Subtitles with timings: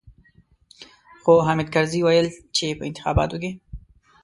[1.21, 3.51] خو حامد کرزي ويل چې په انتخاباتو کې.